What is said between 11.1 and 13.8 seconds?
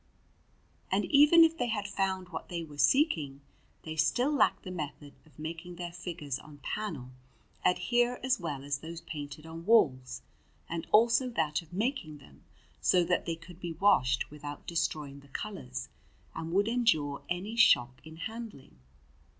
that of making them so that they could be